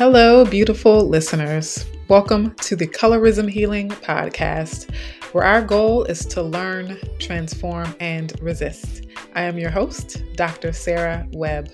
[0.00, 1.84] Hello, beautiful listeners.
[2.08, 4.90] Welcome to the Colorism Healing Podcast,
[5.32, 9.04] where our goal is to learn, transform, and resist.
[9.34, 10.72] I am your host, Dr.
[10.72, 11.68] Sarah Webb.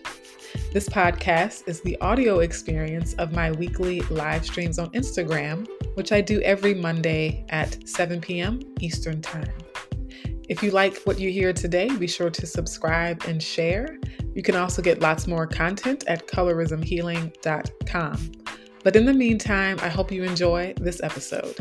[0.72, 5.64] This podcast is the audio experience of my weekly live streams on Instagram,
[5.94, 8.58] which I do every Monday at 7 p.m.
[8.80, 9.54] Eastern Time.
[10.48, 14.00] If you like what you hear today, be sure to subscribe and share.
[14.36, 18.32] You can also get lots more content at colorismhealing.com.
[18.84, 21.56] But in the meantime, I hope you enjoy this episode.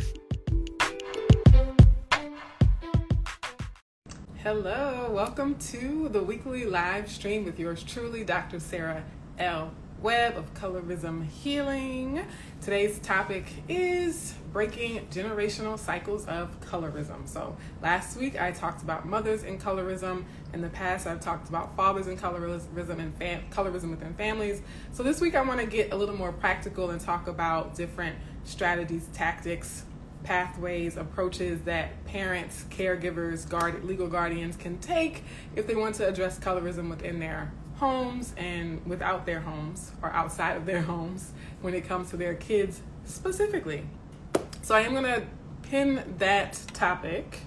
[4.44, 8.59] Hello, welcome to the weekly live stream with yours truly, Dr.
[8.59, 9.05] Sarah
[9.40, 9.71] L.
[10.02, 12.26] Webb of Colorism Healing.
[12.62, 17.27] Today's topic is breaking generational cycles of colorism.
[17.27, 20.26] So, last week I talked about mothers in colorism.
[20.54, 24.62] In the past, I've talked about fathers in colorism and fam- colorism within families.
[24.91, 28.18] So, this week I want to get a little more practical and talk about different
[28.43, 29.85] strategies, tactics,
[30.23, 35.23] pathways, approaches that parents, caregivers, guard, legal guardians can take
[35.55, 40.55] if they want to address colorism within their homes and without their homes or outside
[40.57, 41.31] of their homes
[41.62, 43.85] when it comes to their kids specifically.
[44.62, 45.23] So I am going to
[45.63, 47.40] pin that topic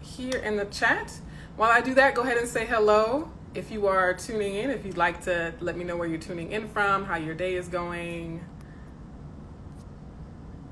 [0.00, 1.18] here in the chat.
[1.56, 4.70] While I do that, go ahead and say hello if you are tuning in.
[4.70, 7.54] If you'd like to let me know where you're tuning in from, how your day
[7.54, 8.44] is going.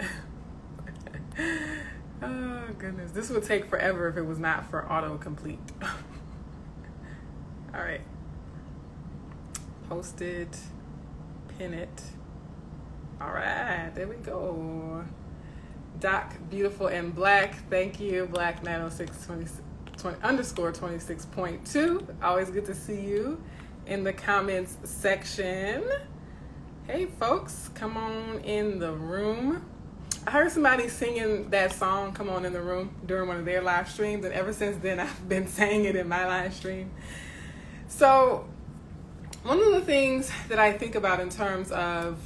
[2.23, 3.13] oh, goodness.
[3.13, 5.59] This would take forever if it was not for autocomplete.
[7.79, 8.01] All right.
[9.89, 10.59] Post it,
[11.57, 12.03] pin it.
[13.21, 15.05] All right, there we go.
[16.01, 17.55] Doc, beautiful and black.
[17.71, 19.27] Thank you, Black 906
[19.97, 22.17] 20, underscore 26.2.
[22.21, 23.41] Always good to see you
[23.87, 25.85] in the comments section.
[26.89, 29.65] Hey, folks, come on in the room.
[30.27, 33.63] I heard somebody singing that song, Come On in the Room, during one of their
[33.63, 36.91] live streams, and ever since then, I've been saying it in my live stream.
[37.89, 38.47] So,
[39.43, 42.19] one of the things that I think about in terms of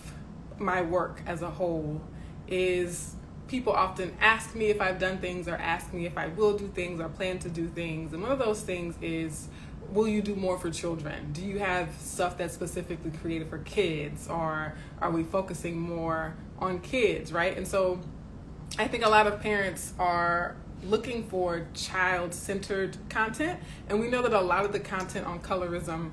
[0.59, 2.03] my work as a whole
[2.49, 3.15] is
[3.47, 6.67] people often ask me if I've done things or ask me if I will do
[6.67, 8.13] things or plan to do things.
[8.13, 9.49] And one of those things is
[9.91, 11.33] will you do more for children?
[11.33, 16.81] Do you have stuff that's specifically created for kids or are we focusing more on
[16.81, 17.57] kids, right?
[17.57, 18.01] And so
[18.79, 23.61] I think a lot of parents are looking for child centered content.
[23.89, 26.11] And we know that a lot of the content on colorism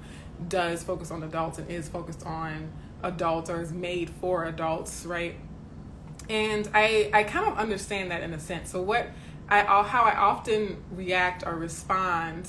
[0.47, 2.71] does focus on adults and is focused on
[3.03, 5.35] adults or is made for adults, right?
[6.29, 8.69] And I, I kind of understand that in a sense.
[8.69, 9.07] So, what
[9.49, 12.47] I, all how I often react or respond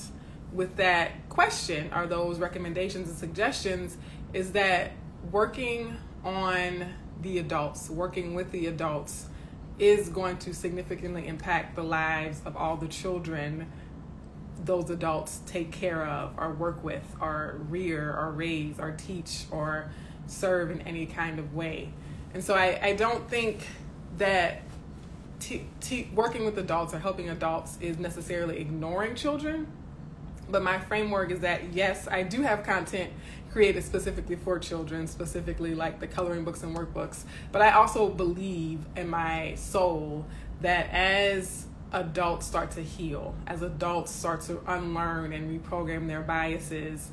[0.53, 3.97] with that question or those recommendations and suggestions
[4.33, 4.91] is that
[5.31, 6.85] working on
[7.21, 9.27] the adults, working with the adults,
[9.79, 13.71] is going to significantly impact the lives of all the children
[14.65, 19.91] those adults take care of or work with or rear or raise or teach or
[20.27, 21.91] serve in any kind of way.
[22.33, 23.65] And so I, I don't think
[24.17, 24.61] that
[25.39, 29.67] t- t- working with adults or helping adults is necessarily ignoring children.
[30.49, 33.11] But my framework is that yes, I do have content
[33.51, 37.23] created specifically for children, specifically like the coloring books and workbooks.
[37.51, 40.25] But I also believe in my soul
[40.61, 47.09] that as adults start to heal, as adults start to unlearn and reprogram their biases,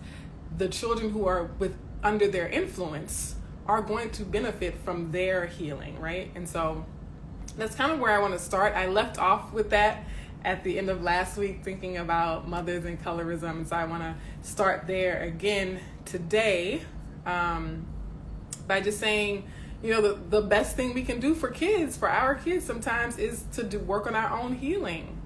[0.57, 3.35] the children who are with under their influence
[3.67, 6.31] are going to benefit from their healing, right?
[6.35, 6.87] And so
[7.57, 8.75] that's kind of where I want to start.
[8.75, 10.05] I left off with that
[10.45, 13.51] at the end of last week thinking about mothers and colorism.
[13.51, 14.15] And so I want to
[14.49, 16.83] start there again today
[17.27, 17.87] um,
[18.67, 19.45] by just saying,
[19.83, 23.19] you know, the, the best thing we can do for kids, for our kids sometimes,
[23.19, 25.17] is to do work on our own healing.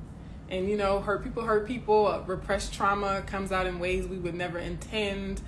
[0.51, 4.35] And, you know, hurt people hurt people, repressed trauma comes out in ways we would
[4.35, 5.41] never intend.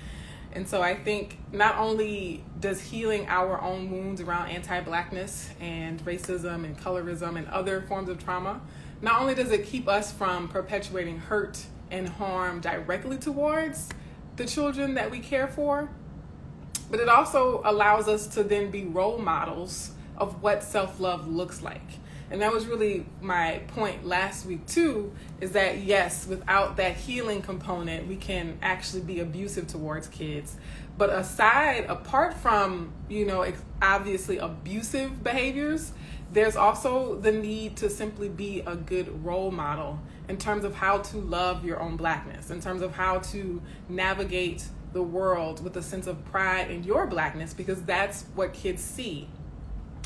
[0.52, 6.02] And so I think not only does healing our own wounds around anti blackness and
[6.06, 8.62] racism and colorism and other forms of trauma,
[9.02, 13.88] not only does it keep us from perpetuating hurt and harm directly towards
[14.36, 15.90] the children that we care for,
[16.90, 21.62] but it also allows us to then be role models of what self love looks
[21.62, 21.80] like.
[22.30, 27.42] And that was really my point last week, too, is that yes, without that healing
[27.42, 30.56] component, we can actually be abusive towards kids.
[30.96, 33.46] But aside, apart from, you know,
[33.82, 35.92] obviously abusive behaviors,
[36.32, 40.98] there's also the need to simply be a good role model in terms of how
[40.98, 45.82] to love your own blackness, in terms of how to navigate the world with a
[45.82, 49.28] sense of pride in your blackness, because that's what kids see.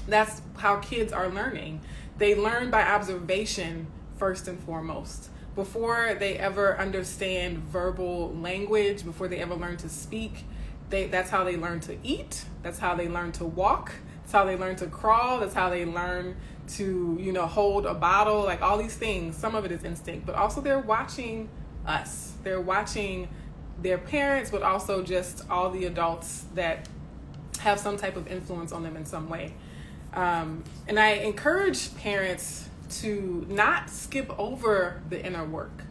[0.09, 1.81] That's how kids are learning.
[2.17, 3.87] They learn by observation
[4.17, 5.31] first and foremost.
[5.55, 10.44] Before they ever understand verbal language, before they ever learn to speak,
[10.91, 12.44] they, that's how they learn to eat.
[12.62, 13.93] That's how they learn to walk.
[14.23, 15.41] That's how they learn to crawl.
[15.41, 16.37] That's how they learn
[16.69, 18.43] to, you know, hold a bottle.
[18.43, 19.37] Like all these things.
[19.37, 21.49] Some of it is instinct, but also they're watching
[21.87, 22.35] us.
[22.43, 23.29] They're watching
[23.81, 26.88] their parents, but also just all the adults that
[27.61, 29.55] have some type of influence on them in some way.
[30.12, 32.69] Um, and I encourage parents
[33.00, 35.82] to not skip over the inner work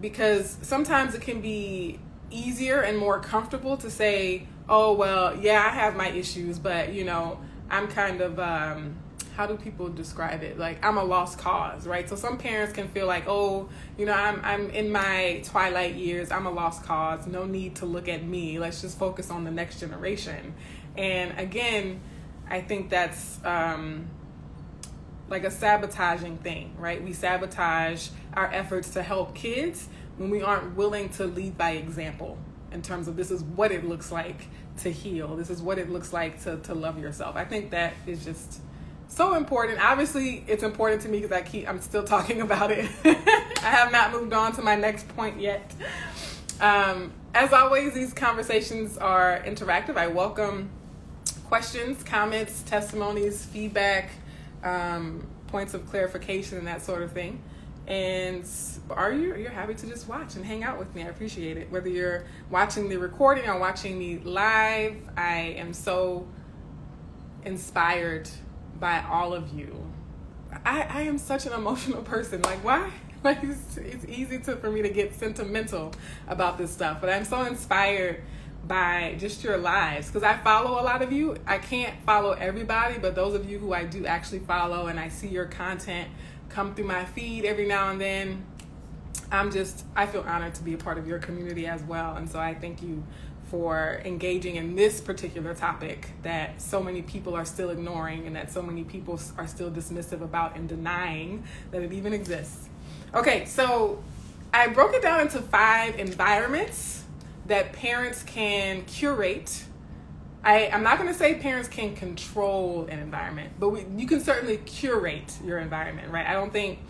[0.00, 1.98] because sometimes it can be
[2.30, 7.04] easier and more comfortable to say, oh, well, yeah, I have my issues, but, you
[7.04, 7.40] know,
[7.70, 8.96] I'm kind of, um,
[9.38, 10.58] how do people describe it?
[10.58, 12.08] Like, I'm a lost cause, right?
[12.08, 16.32] So some parents can feel like, oh, you know, I'm, I'm in my twilight years,
[16.32, 19.52] I'm a lost cause, no need to look at me, let's just focus on the
[19.52, 20.54] next generation.
[20.96, 22.00] And again,
[22.50, 24.08] I think that's um,
[25.28, 27.00] like a sabotaging thing, right?
[27.00, 32.38] We sabotage our efforts to help kids when we aren't willing to lead by example
[32.72, 34.48] in terms of this is what it looks like
[34.78, 35.36] to heal.
[35.36, 37.36] This is what it looks like to, to love yourself.
[37.36, 38.62] I think that is just
[39.08, 39.80] so important.
[39.84, 42.88] Obviously, it's important to me because I keep I'm still talking about it.
[43.04, 45.74] I have not moved on to my next point yet.
[46.60, 49.96] Um, as always, these conversations are interactive.
[49.96, 50.70] I welcome
[51.46, 54.10] questions, comments, testimonies, feedback,
[54.62, 57.40] um, points of clarification, and that sort of thing.
[57.86, 58.46] And
[58.90, 61.04] are you you're happy to just watch and hang out with me?
[61.04, 61.70] I appreciate it.
[61.70, 66.28] Whether you're watching the recording or watching me live, I am so
[67.44, 68.28] inspired
[68.78, 69.74] by all of you.
[70.64, 72.42] I, I am such an emotional person.
[72.42, 72.90] Like why?
[73.24, 75.92] Like it's, it's easy to for me to get sentimental
[76.28, 78.22] about this stuff, but I'm so inspired
[78.68, 81.36] by just your lives because I follow a lot of you.
[81.44, 85.08] I can't follow everybody, but those of you who I do actually follow and I
[85.08, 86.08] see your content
[86.48, 88.44] come through my feed every now and then.
[89.30, 92.16] I'm just, I feel honored to be a part of your community as well.
[92.16, 93.02] And so I thank you
[93.50, 98.52] for engaging in this particular topic that so many people are still ignoring and that
[98.52, 102.68] so many people are still dismissive about and denying that it even exists.
[103.14, 104.02] Okay, so
[104.52, 107.04] I broke it down into five environments
[107.46, 109.64] that parents can curate.
[110.44, 114.20] I, I'm not going to say parents can control an environment, but we, you can
[114.20, 116.26] certainly curate your environment, right?
[116.26, 116.80] I don't think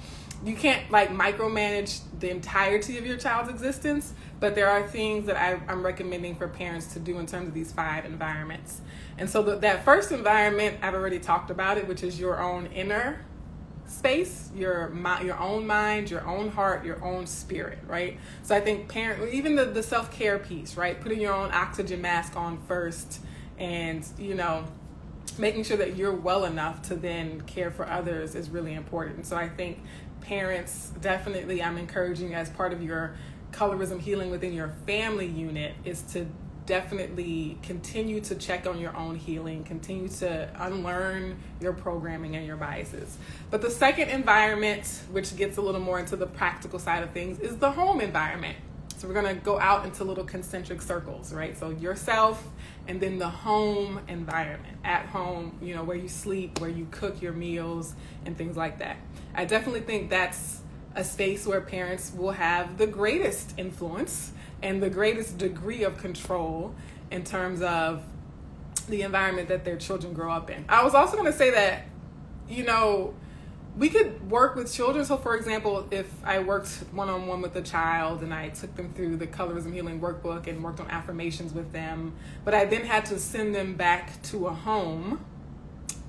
[0.44, 5.36] you can't like micromanage the entirety of your child's existence, but there are things that
[5.36, 8.80] I, am recommending for parents to do in terms of these five environments.
[9.18, 12.66] And so the, that first environment, I've already talked about it, which is your own
[12.66, 13.24] inner
[13.88, 14.92] space, your
[15.22, 18.18] your own mind, your own heart, your own spirit, right?
[18.42, 21.00] So I think parent, even the, the self care piece, right?
[21.00, 23.20] Putting your own oxygen mask on first,
[23.58, 24.64] and you know,
[25.38, 29.26] making sure that you're well enough to then care for others is really important.
[29.26, 29.78] So I think
[30.28, 33.16] parents definitely, I'm encouraging as part of your
[33.50, 36.26] colorism healing within your family unit is to
[36.66, 42.58] definitely continue to check on your own healing, continue to unlearn your programming and your
[42.58, 43.16] biases.
[43.50, 47.40] But the second environment, which gets a little more into the practical side of things,
[47.40, 48.58] is the home environment.
[48.98, 51.56] So we're gonna go out into little concentric circles, right?
[51.56, 52.44] So yourself
[52.88, 57.22] and then the home environment at home, you know, where you sleep, where you cook
[57.22, 58.96] your meals, and things like that.
[59.36, 60.62] I definitely think that's
[60.96, 64.32] a space where parents will have the greatest influence
[64.64, 66.74] and the greatest degree of control
[67.12, 68.02] in terms of
[68.88, 70.64] the environment that their children grow up in.
[70.68, 71.84] I was also to say that,
[72.48, 73.14] you know,
[73.78, 75.04] we could work with children.
[75.04, 78.74] So, for example, if I worked one on one with a child and I took
[78.74, 82.84] them through the Colorism Healing Workbook and worked on affirmations with them, but I then
[82.84, 85.24] had to send them back to a home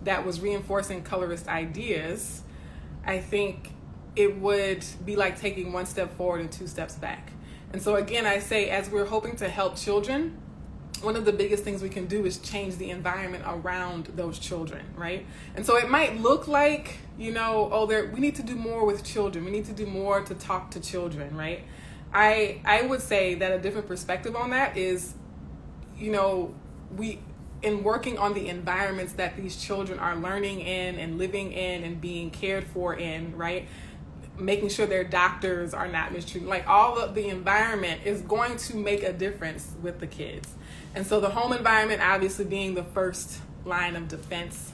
[0.03, 2.41] that was reinforcing colorist ideas,
[3.05, 3.71] I think
[4.15, 7.31] it would be like taking one step forward and two steps back.
[7.71, 10.38] And so, again, I say, as we're hoping to help children,
[11.03, 14.86] one of the biggest things we can do is change the environment around those children,
[14.96, 15.25] right?
[15.56, 18.86] And so it might look like, you know, oh, there we need to do more
[18.86, 19.46] with children.
[19.46, 21.63] We need to do more to talk to children, right?
[22.13, 25.13] I I would say that a different perspective on that is,
[25.98, 26.53] you know,
[26.96, 27.20] we
[27.62, 32.00] in working on the environments that these children are learning in and living in and
[32.00, 33.68] being cared for in, right?
[34.39, 36.48] Making sure their doctors are not mistreated.
[36.48, 40.50] Like all of the environment is going to make a difference with the kids.
[40.96, 44.74] And so the home environment obviously being the first line of defense.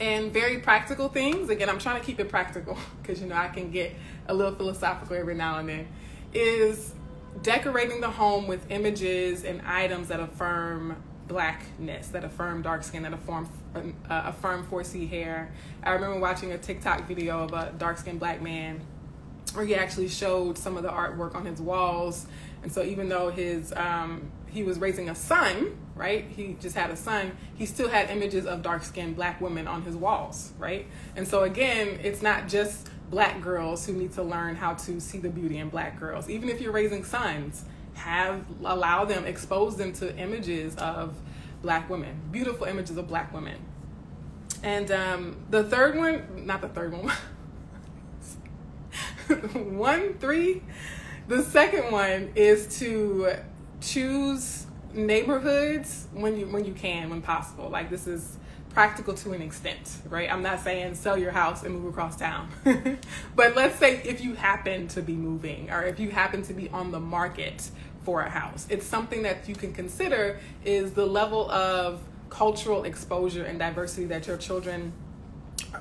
[0.00, 1.50] And very practical things.
[1.50, 3.94] Again, I'm trying to keep it practical because you know I can get
[4.28, 5.88] a little philosophical every now and then,
[6.32, 6.92] is
[7.42, 13.12] decorating the home with images and items that affirm blackness, that affirm dark skin, that
[13.12, 13.48] affirm
[14.08, 15.52] uh, firm 4C hair.
[15.82, 18.80] I remember watching a TikTok video of a dark skinned black man
[19.54, 22.26] where he actually showed some of the artwork on his walls.
[22.62, 26.24] And so even though his um, he was raising a son, right?
[26.24, 27.32] He just had a son.
[27.56, 30.86] He still had images of dark skinned black women on his walls, right?
[31.16, 35.18] And so again, it's not just black girls who need to learn how to see
[35.18, 36.28] the beauty in black girls.
[36.28, 41.14] Even if you're raising sons, have allow them, expose them to images of
[41.62, 43.56] black women, beautiful images of black women.
[44.62, 47.12] And um, the third one, not the third one,
[49.76, 50.62] one, three.
[51.28, 53.34] The second one is to
[53.80, 57.68] choose neighborhoods when you when you can, when possible.
[57.68, 58.38] Like this is
[58.70, 60.30] practical to an extent, right?
[60.32, 62.48] I'm not saying sell your house and move across town.
[63.36, 66.68] but let's say if you happen to be moving or if you happen to be
[66.70, 67.70] on the market
[68.08, 72.00] for a house, it's something that you can consider is the level of
[72.30, 74.94] cultural exposure and diversity that your children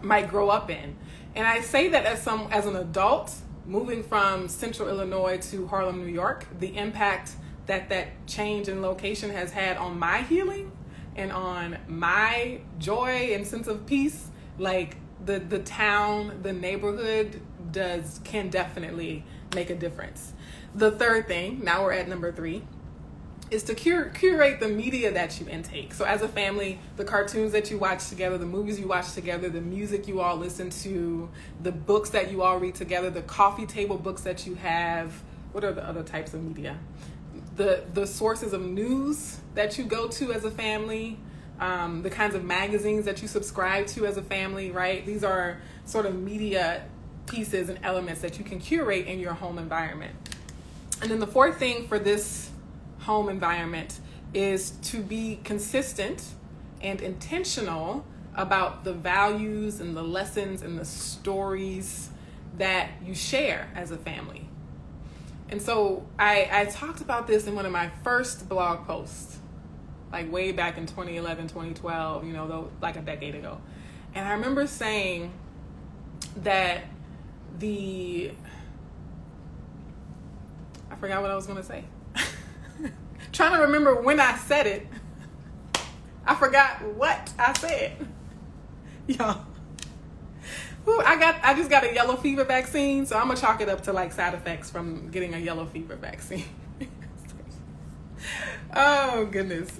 [0.01, 0.97] might grow up in.
[1.35, 3.33] And I say that as some as an adult
[3.65, 7.31] moving from central Illinois to Harlem, New York, the impact
[7.65, 10.69] that that change in location has had on my healing
[11.15, 17.39] and on my joy and sense of peace, like the the town, the neighborhood
[17.71, 19.23] does can definitely
[19.55, 20.33] make a difference.
[20.77, 22.63] The third thing, now we're at number 3,
[23.49, 25.93] is to cur- curate the media that you intake.
[25.93, 29.49] So as a family, the cartoons that you watch together, the movies you watch together,
[29.49, 31.29] the music you all listen to,
[31.63, 35.11] the books that you all read together, the coffee table books that you have,
[35.51, 36.77] what are the other types of media?
[37.57, 41.17] the the sources of news that you go to as a family,
[41.59, 45.05] um, the kinds of magazines that you subscribe to as a family, right?
[45.05, 46.85] These are sort of media
[47.25, 50.13] pieces and elements that you can curate in your home environment.
[51.01, 52.49] And then the fourth thing for this
[52.99, 53.99] home environment
[54.33, 56.23] is to be consistent
[56.81, 62.09] and intentional about the values and the lessons and the stories
[62.57, 64.47] that you share as a family.
[65.49, 69.37] And so I, I talked about this in one of my first blog posts,
[70.11, 73.59] like way back in 2011, 2012, you know, though, like a decade ago.
[74.13, 75.31] And I remember saying
[76.37, 76.83] that
[77.59, 78.31] the,
[80.89, 81.83] I forgot what I was to say.
[83.31, 84.87] Trying to remember when I said it.
[86.25, 88.07] I forgot what I said.
[89.07, 89.45] Y'all.
[90.87, 93.67] Ooh, I got I just got a yellow fever vaccine, so I'm gonna chalk it
[93.67, 96.45] up to like side effects from getting a yellow fever vaccine.
[98.73, 99.79] oh goodness.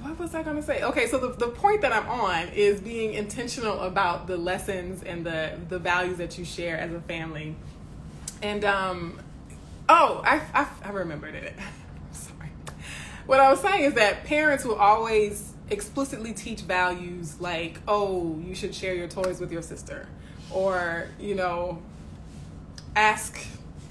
[0.00, 0.82] What was I gonna say?
[0.82, 5.24] Okay, so the, the point that I'm on is being intentional about the lessons and
[5.24, 7.56] the the values that you share as a family.
[8.42, 9.18] And um
[9.88, 11.54] oh, I I, I remembered it.
[12.12, 12.50] sorry.
[13.26, 18.54] What I was saying is that parents will always explicitly teach values like, oh, you
[18.54, 20.06] should share your toys with your sister,
[20.50, 21.82] or, you know,
[22.94, 23.38] ask,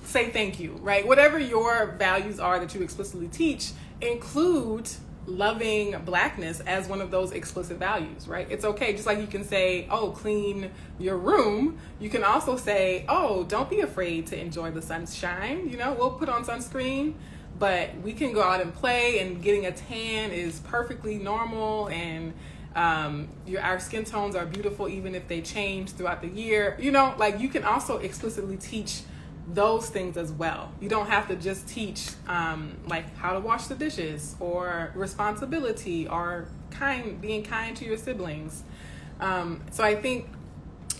[0.03, 1.05] say thank you, right?
[1.05, 3.71] Whatever your values are that you explicitly teach,
[4.01, 4.89] include
[5.27, 8.47] loving blackness as one of those explicit values, right?
[8.49, 8.93] It's okay.
[8.93, 13.69] Just like you can say, oh, clean your room, you can also say, oh, don't
[13.69, 15.69] be afraid to enjoy the sunshine.
[15.69, 17.15] You know, we'll put on sunscreen
[17.57, 22.33] but we can go out and play and getting a tan is perfectly normal and
[22.75, 26.91] um, your our skin tones are beautiful even if they change throughout the year you
[26.91, 29.01] know like you can also explicitly teach
[29.47, 33.67] those things as well you don't have to just teach um, like how to wash
[33.67, 38.63] the dishes or responsibility or kind being kind to your siblings
[39.19, 40.27] um, so i think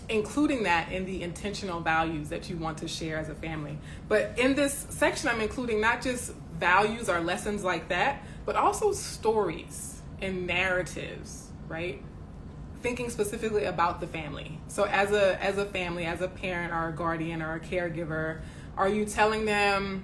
[0.10, 3.78] including that in the intentional values that you want to share as a family.
[4.08, 8.92] But in this section, I'm including not just values or lessons like that, but also
[8.92, 12.02] stories and narratives, right?
[12.86, 14.60] Thinking specifically about the family.
[14.68, 18.42] So as a as a family, as a parent or a guardian or a caregiver,
[18.77, 20.04] are you telling them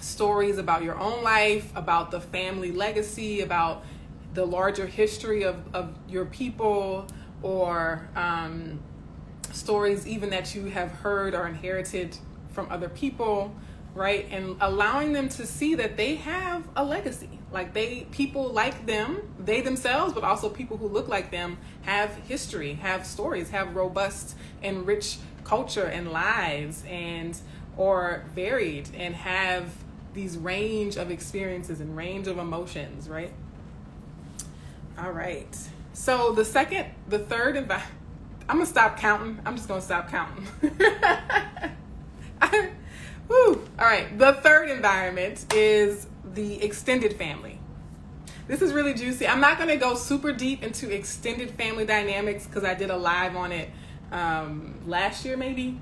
[0.00, 3.84] stories about your own life, about the family legacy, about
[4.32, 7.04] the larger history of, of your people,
[7.42, 8.78] or um,
[9.50, 12.16] stories even that you have heard or inherited
[12.52, 13.52] from other people?
[13.94, 18.86] right and allowing them to see that they have a legacy like they people like
[18.86, 23.74] them they themselves but also people who look like them have history have stories have
[23.74, 27.40] robust and rich culture and lives and
[27.76, 29.72] or varied and have
[30.12, 33.32] these range of experiences and range of emotions right
[34.98, 35.56] all right
[35.92, 37.82] so the second the third envi-
[38.48, 39.38] I'm gonna stop counting.
[39.44, 40.46] I'm just gonna stop counting.
[43.28, 43.68] Woo.
[43.78, 44.18] All right.
[44.18, 46.06] The third environment is
[46.38, 47.58] the extended family.
[48.46, 49.26] This is really juicy.
[49.26, 52.96] I'm not going to go super deep into extended family dynamics because I did a
[52.96, 53.70] live on it
[54.12, 55.80] um, last year, maybe.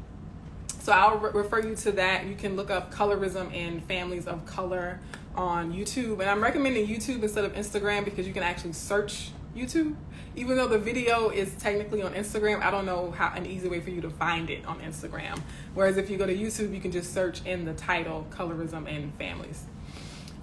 [0.81, 2.25] So I'll re- refer you to that.
[2.25, 4.99] You can look up colorism and families of color
[5.35, 6.21] on YouTube.
[6.21, 9.95] And I'm recommending YouTube instead of Instagram because you can actually search YouTube.
[10.37, 13.81] Even though the video is technically on Instagram, I don't know how an easy way
[13.81, 15.39] for you to find it on Instagram.
[15.75, 19.15] Whereas if you go to YouTube, you can just search in the title colorism and
[19.17, 19.67] families.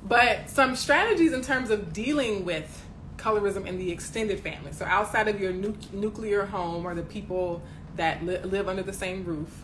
[0.03, 2.85] But some strategies in terms of dealing with
[3.17, 4.73] colorism in the extended family.
[4.73, 7.61] So outside of your nu- nuclear home or the people
[7.95, 9.63] that li- live under the same roof,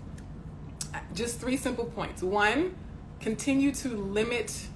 [1.14, 2.24] just three simple points.
[2.24, 2.76] One,
[3.20, 4.68] continue to limit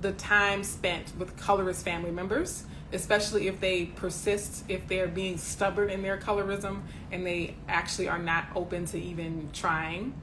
[0.00, 5.88] the time spent with colorist family members, especially if they persist, if they're being stubborn
[5.88, 10.14] in their colorism and they actually are not open to even trying.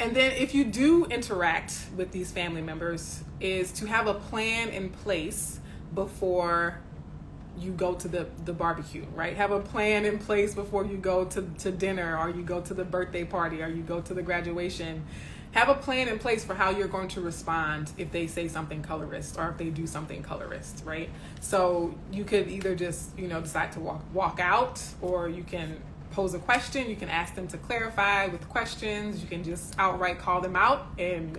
[0.00, 4.68] And then if you do interact with these family members, is to have a plan
[4.68, 5.60] in place
[5.94, 6.80] before
[7.58, 9.36] you go to the, the barbecue, right?
[9.36, 12.74] Have a plan in place before you go to, to dinner or you go to
[12.74, 15.04] the birthday party or you go to the graduation.
[15.52, 18.82] Have a plan in place for how you're going to respond if they say something
[18.82, 21.08] colorist or if they do something colorist, right?
[21.40, 25.80] So you could either just, you know, decide to walk walk out or you can
[26.10, 30.18] pose a question, you can ask them to clarify with questions, you can just outright
[30.18, 31.38] call them out and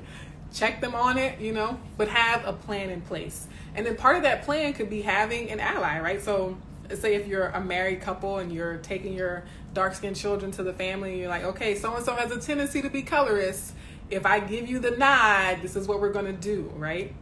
[0.54, 3.48] check them on it, you know, but have a plan in place.
[3.76, 6.22] And then part of that plan could be having an ally, right?
[6.22, 6.58] So,
[6.94, 10.74] say if you're a married couple and you're taking your dark skinned children to the
[10.74, 13.74] family, and you're like, okay, so and so has a tendency to be colorist.
[14.10, 17.14] If I give you the nod, this is what we're to do, right?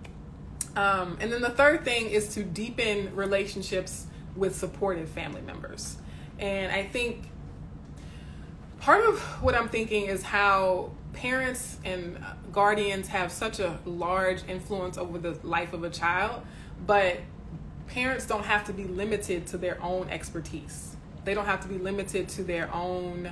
[0.76, 5.98] Um, and then the third thing is to deepen relationships with supportive family members.
[6.40, 7.30] And I think
[8.80, 14.98] part of what I'm thinking is how parents and guardians have such a large influence
[14.98, 16.42] over the life of a child,
[16.86, 17.18] but
[17.88, 20.96] parents don't have to be limited to their own expertise.
[21.24, 23.32] They don't have to be limited to their own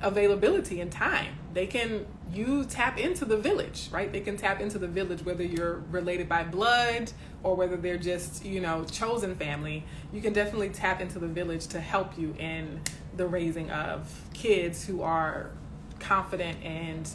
[0.00, 1.34] availability and time.
[1.52, 4.12] They can you tap into the village, right?
[4.12, 7.10] They can tap into the village whether you're related by blood
[7.42, 9.84] or whether they're just, you know, chosen family.
[10.12, 12.80] You can definitely tap into the village to help you in
[13.16, 15.50] the raising of kids who are
[16.00, 17.08] confident and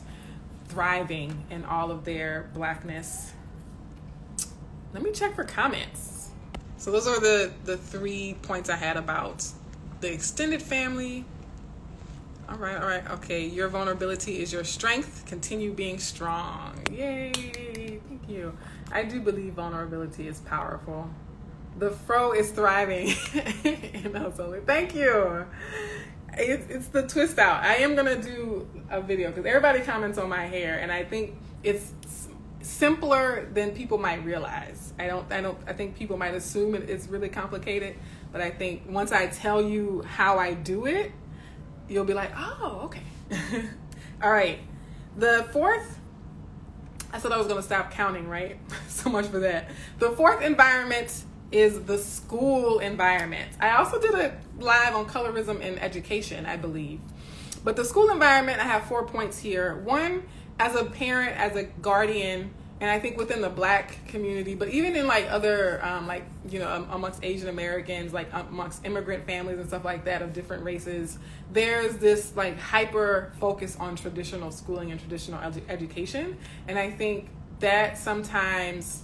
[0.67, 3.33] thriving in all of their blackness.
[4.93, 6.29] Let me check for comments.
[6.77, 9.45] So those are the the three points I had about
[10.01, 11.25] the extended family.
[12.49, 13.45] All right, all right, okay.
[13.45, 15.25] Your vulnerability is your strength.
[15.25, 16.77] Continue being strong.
[16.91, 17.31] Yay!
[17.33, 18.55] Thank you.
[18.91, 21.09] I do believe vulnerability is powerful.
[21.79, 23.13] The fro is thriving.
[23.63, 25.45] and also, thank you
[26.37, 27.63] it's, it's the twist out.
[27.63, 31.35] I am gonna do a video because everybody comments on my hair, and I think
[31.63, 31.91] it's
[32.61, 34.93] simpler than people might realize.
[34.99, 35.31] I don't.
[35.31, 35.57] I don't.
[35.67, 37.95] I think people might assume it's really complicated,
[38.31, 41.11] but I think once I tell you how I do it,
[41.87, 43.03] you'll be like, oh, okay.
[44.21, 44.59] All right.
[45.17, 45.99] The fourth.
[47.11, 48.57] I said I was gonna stop counting, right?
[48.87, 49.69] so much for that.
[49.99, 53.51] The fourth environment is the school environment.
[53.59, 56.99] I also did a live on colorism in education, I believe.
[57.63, 59.75] But the school environment, I have four points here.
[59.77, 60.23] One,
[60.59, 64.95] as a parent, as a guardian, and I think within the black community, but even
[64.95, 69.67] in like other, um, like, you know, amongst Asian Americans, like amongst immigrant families and
[69.67, 71.17] stuff like that of different races,
[71.53, 75.39] there's this like hyper focus on traditional schooling and traditional
[75.69, 76.35] education.
[76.67, 79.03] And I think that sometimes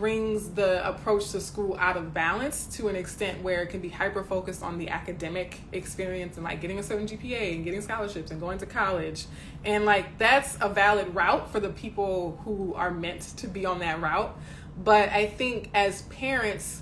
[0.00, 3.90] brings the approach to school out of balance to an extent where it can be
[3.90, 8.30] hyper focused on the academic experience and like getting a certain GPA and getting scholarships
[8.30, 9.26] and going to college.
[9.62, 13.80] And like that's a valid route for the people who are meant to be on
[13.80, 14.34] that route.
[14.82, 16.80] But I think as parents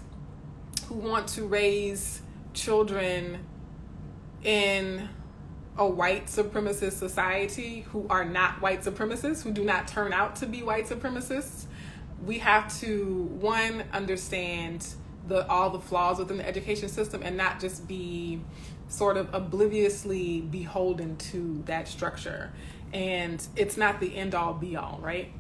[0.87, 2.23] who want to raise
[2.55, 3.45] children
[4.45, 5.09] in
[5.77, 10.47] a white supremacist society who are not white supremacists, who do not turn out to
[10.47, 11.67] be white supremacists,
[12.25, 14.87] we have to one understand
[15.29, 18.41] the all the flaws within the education system and not just be
[18.89, 22.51] sort of obliviously beholden to that structure.
[22.93, 25.31] And it's not the end all be all right?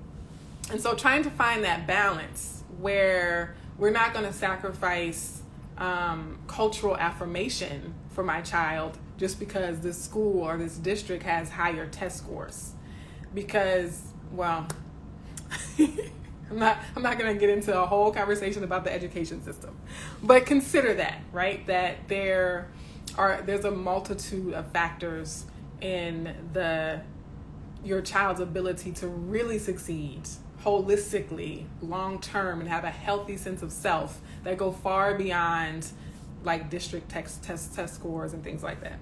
[0.71, 5.41] And so trying to find that balance where we're not going to sacrifice
[5.79, 11.87] um, cultural affirmation for my child just because this school or this district has higher
[11.87, 12.73] test scores.
[13.33, 14.67] Because well
[16.51, 19.77] I'm not I'm not going to get into a whole conversation about the education system.
[20.23, 21.67] But consider that, right?
[21.67, 22.69] That there
[23.17, 25.47] are there's a multitude of factors
[25.81, 27.01] in the
[27.85, 30.23] your child's ability to really succeed
[30.65, 35.87] holistically long term and have a healthy sense of self that go far beyond
[36.43, 38.99] like district test test test scores and things like that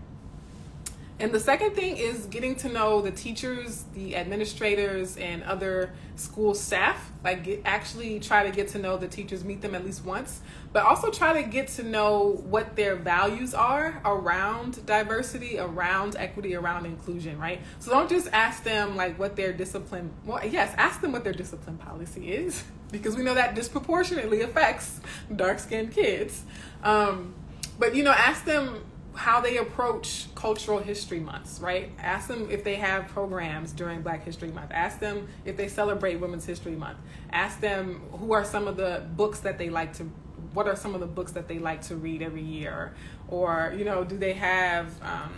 [1.18, 6.52] and the second thing is getting to know the teachers, the administrators, and other school
[6.55, 7.11] staff.
[7.24, 10.42] Like, get, actually try to get to know the teachers, meet them at least once,
[10.74, 16.55] but also try to get to know what their values are around diversity, around equity,
[16.55, 17.62] around inclusion, right?
[17.79, 21.33] So don't just ask them like what their discipline, well, yes, ask them what their
[21.33, 25.00] discipline policy is, because we know that disproportionately affects
[25.35, 26.42] dark skinned kids.
[26.83, 27.35] Um,
[27.79, 28.85] but, you know, ask them
[29.16, 31.90] how they approach cultural history months, right?
[31.98, 34.70] Ask them if they have programs during Black History Month.
[34.72, 36.98] Ask them if they celebrate Women's History Month.
[37.31, 40.11] Ask them who are some of the books that they like to
[40.52, 42.94] what are some of the books that they like to read every year
[43.29, 45.33] or you know do they have um,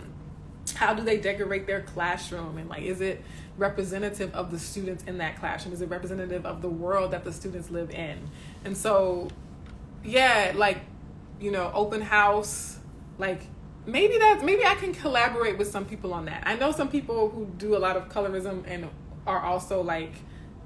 [0.75, 3.21] how do they decorate their classroom and like is it
[3.57, 7.33] representative of the students in that classroom is it representative of the world that the
[7.33, 8.17] students live in
[8.63, 9.27] and so
[10.05, 10.79] yeah like
[11.41, 12.79] you know open house
[13.17, 13.41] like
[13.91, 16.43] maybe that maybe I can collaborate with some people on that.
[16.45, 18.89] I know some people who do a lot of colorism and
[19.25, 20.13] are also like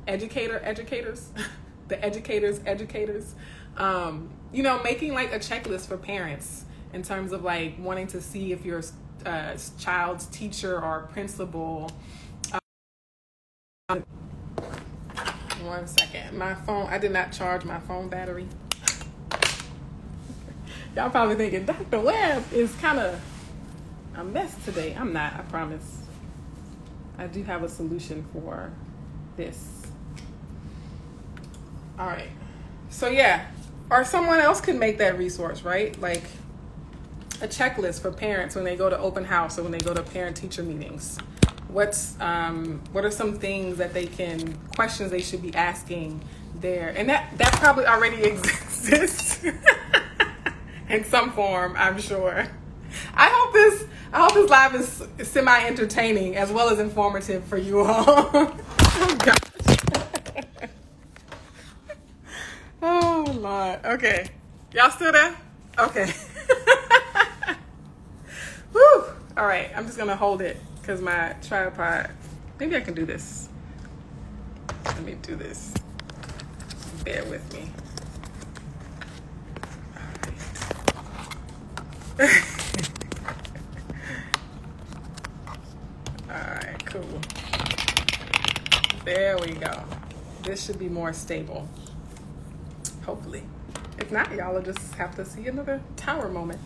[0.08, 1.30] educator educators,
[1.88, 3.36] the educators educators.
[3.78, 8.22] Um, you know, making like a checklist for parents in terms of like wanting to
[8.22, 8.84] see if your
[9.26, 11.92] uh, child's teacher or principal.
[13.90, 14.04] Um,
[15.64, 16.88] one second, my phone.
[16.88, 18.48] I did not charge my phone battery.
[20.96, 22.00] Y'all probably thinking Dr.
[22.00, 23.20] Webb is kind of
[24.16, 24.96] a mess today.
[24.98, 26.04] I'm not, I promise.
[27.18, 28.72] I do have a solution for
[29.36, 29.88] this.
[31.98, 32.30] All right.
[32.90, 33.48] So, yeah,
[33.90, 36.00] or someone else can make that resource, right?
[36.00, 36.24] Like
[37.42, 40.04] a checklist for parents when they go to open house or when they go to
[40.04, 41.18] parent teacher meetings.
[41.70, 46.22] What's um, what are some things that they can questions they should be asking
[46.60, 49.44] there, and that that probably already exists
[50.94, 52.48] in some form, I'm sure.
[53.16, 57.58] I hope this I hope this live is semi entertaining as well as informative for
[57.58, 58.30] you all.
[58.34, 59.38] oh gosh.
[62.84, 63.80] oh Lord.
[63.84, 64.30] Okay.
[64.74, 65.36] Y'all still there?
[65.80, 66.14] Okay.
[68.74, 69.04] Woo!
[69.36, 72.12] All right, I'm just gonna hold it because my tripod.
[72.60, 73.50] Maybe I can do this.
[74.86, 75.74] Let me do this.
[77.04, 77.72] Bear with me.
[82.20, 82.28] All
[86.30, 87.22] right, cool.
[89.04, 89.84] There we go.
[90.44, 91.68] This should be more stable.
[93.04, 93.42] Hopefully.
[93.98, 96.60] If not, y'all will just have to see another tower moment.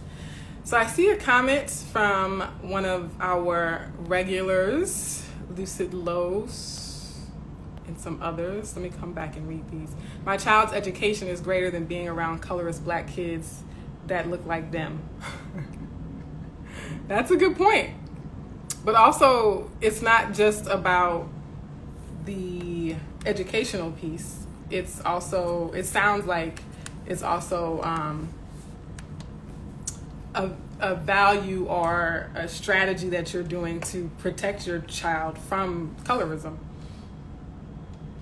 [0.66, 7.20] So I see a comment from one of our regulars, Lucid Lowe's,
[7.88, 8.76] and some others.
[8.76, 9.96] Let me come back and read these.
[10.26, 13.64] My child's education is greater than being around colorist black kids
[14.08, 15.02] that look like them.
[17.08, 17.92] That's a good point.
[18.84, 21.30] But also, it's not just about
[22.26, 24.46] the educational piece.
[24.70, 26.62] It's also, it sounds like
[27.06, 28.34] it's also um,
[30.36, 36.58] a, a value or a strategy that you're doing to protect your child from colorism.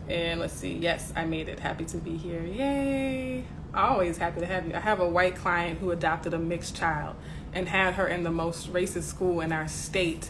[0.07, 1.59] And let's see, yes, I made it.
[1.59, 2.41] Happy to be here.
[2.41, 3.43] Yay!
[3.75, 4.73] Always happy to have you.
[4.73, 7.15] I have a white client who adopted a mixed child
[7.53, 10.29] and had her in the most racist school in our state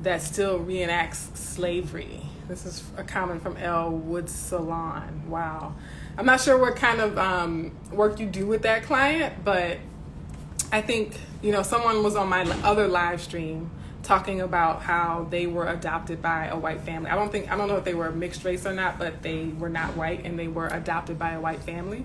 [0.00, 2.20] that still reenacts slavery.
[2.48, 5.28] This is a comment from Elle Woods Salon.
[5.28, 5.74] Wow.
[6.18, 9.78] I'm not sure what kind of um, work you do with that client, but
[10.70, 13.70] I think, you know, someone was on my other live stream
[14.02, 17.10] talking about how they were adopted by a white family.
[17.10, 19.46] I don't think, I don't know if they were mixed race or not, but they
[19.46, 22.04] were not white and they were adopted by a white family.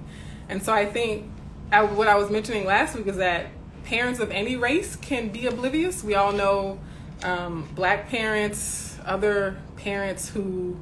[0.49, 1.29] And so I think
[1.71, 3.47] I, what I was mentioning last week is that
[3.83, 6.03] parents of any race can be oblivious.
[6.03, 6.79] We all know
[7.23, 10.77] um, black parents, other parents who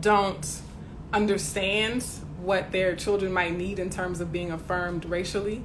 [0.00, 0.60] don't
[1.12, 2.02] understand
[2.38, 5.64] what their children might need in terms of being affirmed racially.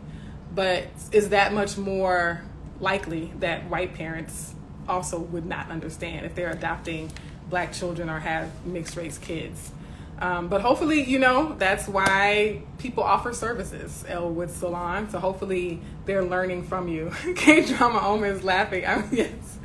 [0.54, 2.44] But is that much more
[2.80, 4.54] likely that white parents
[4.88, 7.12] also would not understand if they're adopting
[7.50, 9.72] black children or have mixed race kids?
[10.20, 15.10] Um, but hopefully, you know, that's why people offer services, Elwood Salon.
[15.10, 17.12] So hopefully they're learning from you.
[17.36, 18.86] K Drama Oma is laughing.
[18.86, 19.60] I'm, yes.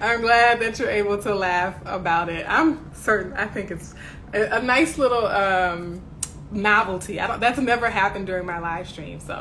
[0.00, 2.46] I'm glad that you're able to laugh about it.
[2.48, 3.94] I'm certain, I think it's
[4.32, 6.00] a, a nice little um,
[6.50, 7.20] novelty.
[7.20, 9.20] I don't, that's never happened during my live stream.
[9.20, 9.38] So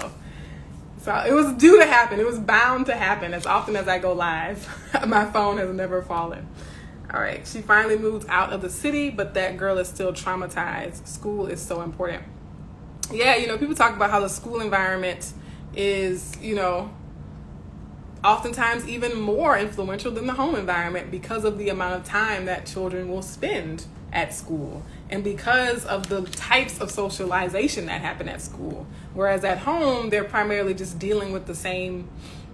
[1.01, 2.19] So it was due to happen.
[2.19, 3.33] It was bound to happen.
[3.33, 4.67] As often as I go live,
[5.07, 6.47] my phone has never fallen.
[7.13, 11.05] All right, she finally moved out of the city, but that girl is still traumatized.
[11.07, 12.23] School is so important.
[13.11, 15.33] Yeah, you know, people talk about how the school environment
[15.75, 16.89] is, you know,
[18.23, 22.65] oftentimes even more influential than the home environment because of the amount of time that
[22.65, 28.41] children will spend at school and because of the types of socialization that happen at
[28.41, 28.85] school.
[29.13, 32.09] Whereas at home, they're primarily just dealing with the same,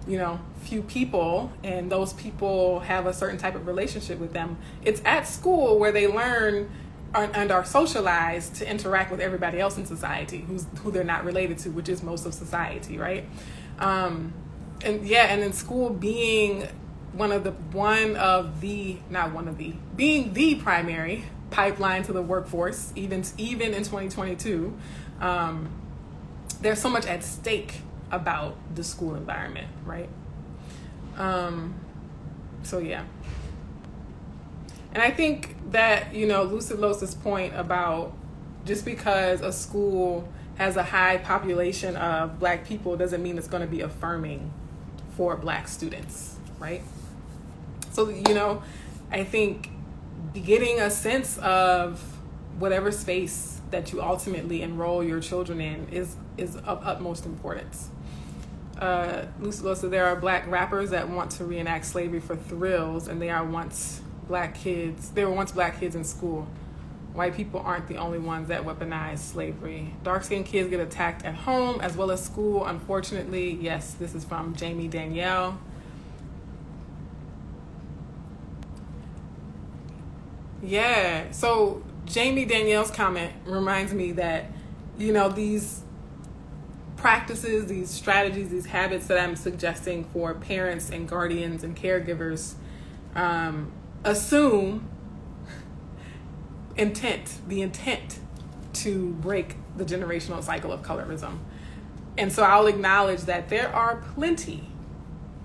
[0.08, 4.56] you know, few people, and those people have a certain type of relationship with them.
[4.82, 6.70] It's at school where they learn
[7.14, 11.58] and are socialized to interact with everybody else in society who's who they're not related
[11.58, 13.24] to, which is most of society, right?
[13.78, 14.32] Um,
[14.84, 16.68] and yeah, and in school being
[17.12, 22.12] one of the one of the not one of the being the primary pipeline to
[22.12, 24.76] the workforce, even even in 2022,
[25.20, 25.68] um,
[26.60, 30.08] there's so much at stake about the school environment, right?
[31.16, 31.74] Um,
[32.62, 33.04] so yeah,
[34.92, 38.14] and I think that you know Lucid Los's point about
[38.64, 43.62] just because a school has a high population of black people doesn't mean it's going
[43.62, 44.52] to be affirming
[45.16, 46.82] for black students, right?
[47.92, 48.62] So you know,
[49.10, 49.70] I think
[50.34, 52.00] getting a sense of
[52.58, 57.90] whatever space that you ultimately enroll your children in is is of utmost importance.
[58.78, 63.20] Uh, Lucy said there are black rappers that want to reenact slavery for thrills, and
[63.20, 65.10] they are once black kids.
[65.10, 66.46] They were once black kids in school.
[67.12, 69.94] White people aren't the only ones that weaponize slavery.
[70.04, 72.64] Dark skinned kids get attacked at home as well as school.
[72.64, 75.58] Unfortunately, yes, this is from Jamie Danielle.
[80.62, 81.32] Yeah.
[81.32, 84.46] So Jamie Danielle's comment reminds me that,
[84.98, 85.82] you know, these
[86.98, 92.54] practices, these strategies, these habits that I'm suggesting for parents and guardians and caregivers
[93.14, 93.72] um,
[94.04, 94.88] assume
[96.76, 98.18] intent, the intent
[98.74, 101.38] to break the generational cycle of colorism.
[102.16, 104.68] And so I'll acknowledge that there are plenty,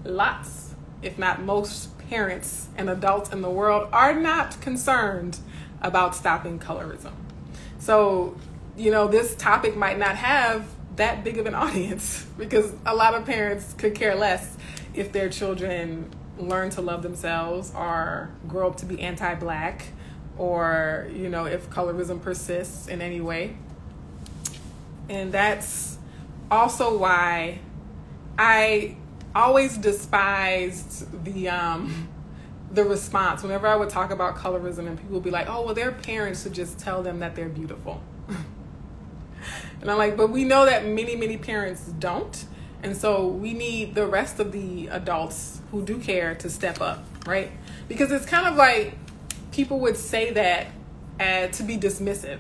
[0.04, 5.40] lots, if not most parents and adults in the world are not concerned
[5.82, 7.12] about stopping colorism.
[7.78, 8.38] So,
[8.76, 13.14] you know, this topic might not have that big of an audience because a lot
[13.14, 14.58] of parents could care less
[14.94, 19.86] if their children learn to love themselves or grow up to be anti black
[20.38, 23.56] or, you know, if colorism persists in any way.
[25.10, 25.98] And that's
[26.50, 27.60] also why
[28.38, 28.96] I
[29.36, 32.10] always despised the um,
[32.72, 35.76] the response whenever I would talk about colorism, and people would be like, "Oh, well,
[35.76, 38.02] their parents should just tell them that they're beautiful."
[39.84, 42.46] And I'm like, "But we know that many, many parents don't."
[42.82, 47.06] And so we need the rest of the adults who do care to step up,
[47.28, 47.52] right?
[47.88, 48.98] Because it's kind of like
[49.52, 50.68] people would say that
[51.20, 52.40] uh, to be dismissive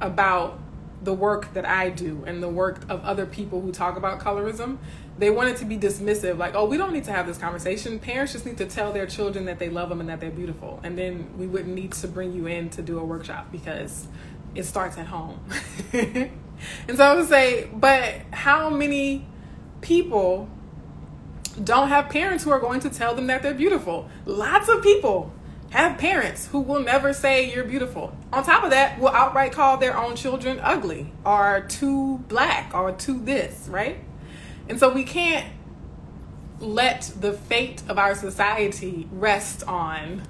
[0.00, 0.58] about
[1.02, 4.78] the work that I do and the work of other people who talk about colorism
[5.18, 7.98] they want it to be dismissive, like, oh, we don't need to have this conversation.
[7.98, 10.80] Parents just need to tell their children that they love them and that they're beautiful.
[10.82, 14.06] And then we wouldn't need to bring you in to do a workshop because
[14.54, 15.40] it starts at home.
[16.88, 19.26] and so I would say, but how many
[19.80, 20.48] people
[21.62, 24.08] don't have parents who are going to tell them that they're beautiful?
[24.24, 25.32] Lots of people
[25.70, 28.14] have parents who will never say you're beautiful.
[28.32, 32.92] On top of that, will outright call their own children ugly or too black or
[32.92, 33.98] too this, right?
[34.68, 35.46] And so we can't
[36.60, 40.22] let the fate of our society rest on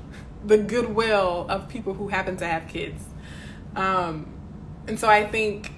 [0.45, 3.05] the goodwill of people who happen to have kids.
[3.77, 4.33] Um,
[4.87, 5.73] and so I think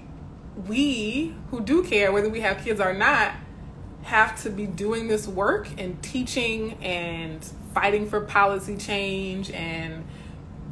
[0.67, 3.33] we who do care, whether we have kids or not,
[4.03, 10.05] have to be doing this work and teaching and fighting for policy change and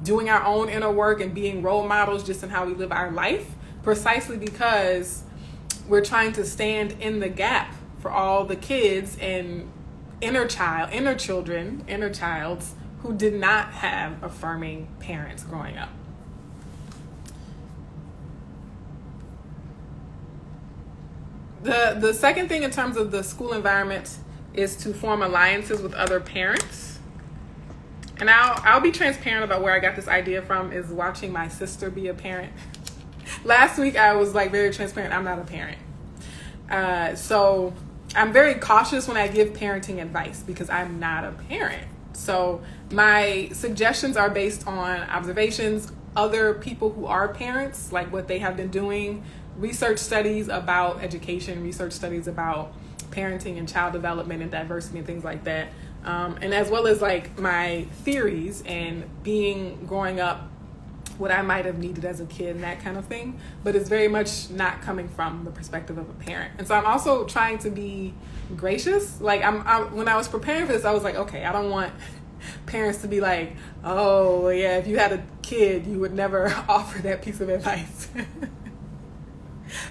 [0.03, 3.11] doing our own inner work and being role models just in how we live our
[3.11, 3.47] life
[3.81, 5.23] precisely because
[5.87, 9.69] we're trying to stand in the gap for all the kids and
[10.21, 15.89] inner child, inner children, inner childs who did not have affirming parents growing up.
[21.63, 24.17] The the second thing in terms of the school environment
[24.53, 26.99] is to form alliances with other parents.
[28.19, 31.47] And I'll I'll be transparent about where I got this idea from is watching my
[31.47, 32.51] sister be a parent.
[33.45, 35.13] Last week I was like very transparent.
[35.13, 35.77] I'm not a parent.
[36.69, 37.73] Uh, so
[38.13, 41.87] I'm very cautious when I give parenting advice because I'm not a parent.
[42.11, 48.39] So my suggestions are based on observations, other people who are parents, like what they
[48.39, 49.23] have been doing,
[49.57, 52.73] research studies about education, research studies about
[53.11, 55.67] parenting and child development and diversity and things like that.
[56.03, 60.49] Um, and as well as like my theories and being growing up
[61.17, 63.39] what I might have needed as a kid and that kind of thing.
[63.63, 66.53] But it's very much not coming from the perspective of a parent.
[66.57, 68.13] And so I'm also trying to be
[68.55, 69.21] gracious.
[69.21, 71.69] Like I'm, I, when I was preparing for this, I was like, okay, I don't
[71.69, 71.93] want
[72.65, 77.01] parents to be like, oh yeah, if you had a kid, you would never offer
[77.03, 78.09] that piece of advice.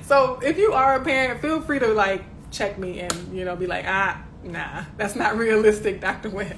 [0.02, 3.56] so if you are a parent, feel free to like check me and you know
[3.56, 6.30] be like, ah, nah, that's not realistic, Dr.
[6.30, 6.56] Wynn.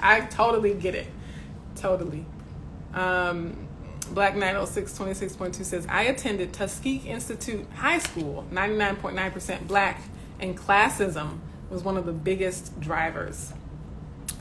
[0.00, 1.06] I totally get it,
[1.74, 2.26] totally.
[2.94, 3.66] Um,
[4.10, 10.02] Black 90626.2 says, I attended Tuskegee Institute High School, 99.9% black,
[10.38, 11.38] and classism
[11.70, 13.52] was one of the biggest drivers.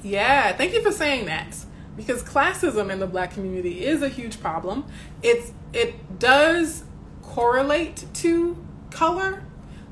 [0.04, 1.56] Yeah, thank you for saying that.
[1.98, 4.86] Because classism in the black community is a huge problem.
[5.24, 6.84] It's it does
[7.28, 8.58] correlate to
[8.92, 9.44] color,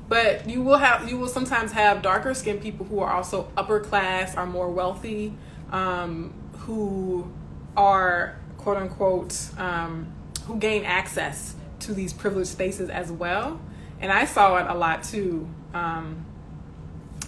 [0.08, 3.80] but you will have you will sometimes have darker skinned people who are also upper
[3.80, 5.34] class, are more wealthy,
[5.70, 7.30] um, who
[7.76, 10.12] are quote unquote, um,
[10.46, 13.60] who gain access to these privileged spaces as well.
[14.00, 16.24] And I saw it a lot too um,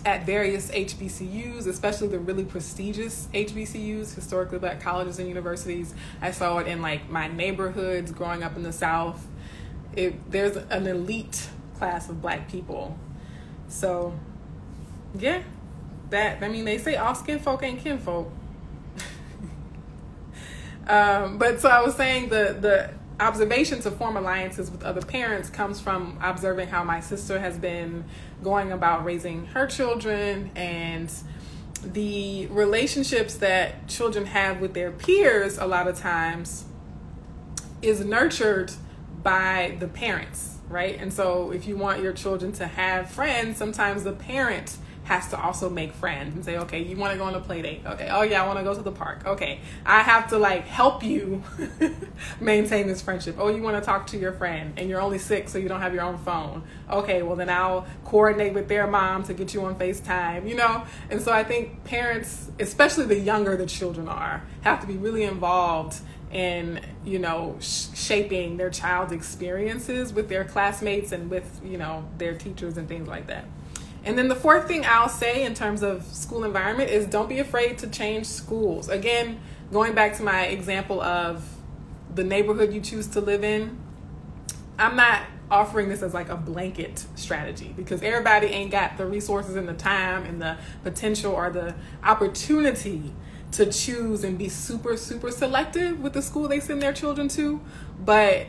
[0.05, 5.95] at various HBCUs, especially the really prestigious HBCUs, historically black colleges and universities.
[6.23, 9.27] I saw it in like my neighborhoods growing up in the South.
[9.97, 12.99] It, there's an elite class of black people.
[13.69, 14.15] So,
[15.19, 15.43] yeah,
[16.11, 18.31] that, I mean, they say all skin folk ain't kinfolk.
[20.89, 25.49] Um, but so I was saying the the observation to form alliances with other parents
[25.49, 28.05] comes from observing how my sister has been
[28.43, 31.13] going about raising her children and
[31.83, 36.67] the relationships that children have with their peers a lot of times
[37.81, 38.73] is nurtured
[39.27, 44.05] by the parents right and so if you want your children to have friends sometimes
[44.05, 47.35] the parent has to also make friends and say, okay, you want to go on
[47.35, 47.83] a play date?
[47.87, 48.09] Okay.
[48.11, 49.25] Oh yeah, I want to go to the park.
[49.25, 49.61] Okay.
[49.85, 51.45] I have to like help you
[52.41, 53.37] maintain this friendship.
[53.39, 55.81] Oh, you want to talk to your friend and you're only six, so you don't
[55.81, 56.65] have your own phone.
[56.91, 57.23] Okay.
[57.23, 60.85] Well, then I'll coordinate with their mom to get you on FaceTime, you know?
[61.09, 65.23] And so I think parents, especially the younger the children are, have to be really
[65.23, 66.01] involved
[66.33, 72.09] in you know sh- shaping their child's experiences with their classmates and with you know
[72.19, 73.45] their teachers and things like that
[74.07, 77.41] and then the fourth thing I'll say in terms of school environment is don't be
[77.41, 78.89] afraid to change schools.
[78.89, 79.41] Again,
[79.73, 81.45] going back to my example of
[82.15, 83.77] the neighborhood you choose to live in,
[84.79, 89.57] I'm not offering this as like a blanket strategy because everybody ain't got the resources
[89.57, 93.13] and the time and the potential or the opportunity
[93.57, 97.61] to choose and be super super selective with the school they send their children to
[98.05, 98.47] but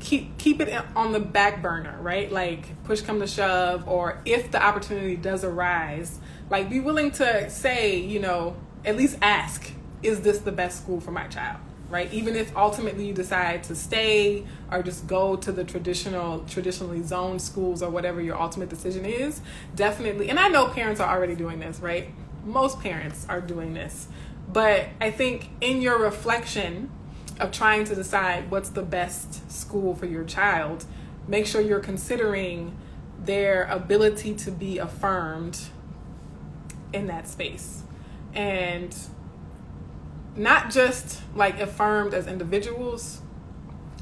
[0.00, 2.30] keep keep it on the back burner, right?
[2.30, 6.18] Like push come to shove, or if the opportunity does arise,
[6.50, 11.00] like be willing to say, you know, at least ask, is this the best school
[11.00, 11.58] for my child?
[11.90, 12.12] Right?
[12.12, 17.40] Even if ultimately you decide to stay or just go to the traditional traditionally zoned
[17.40, 19.40] schools or whatever your ultimate decision is,
[19.74, 22.10] definitely and I know parents are already doing this, right?
[22.44, 24.06] Most parents are doing this.
[24.50, 26.90] But I think in your reflection,
[27.40, 30.84] of trying to decide what's the best school for your child,
[31.26, 32.76] make sure you're considering
[33.24, 35.60] their ability to be affirmed
[36.92, 37.82] in that space.
[38.34, 38.96] And
[40.36, 43.20] not just like affirmed as individuals,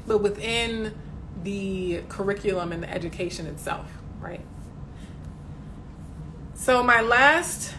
[0.05, 0.95] but within
[1.43, 3.87] the curriculum and the education itself,
[4.19, 4.41] right?
[6.55, 7.73] So, my last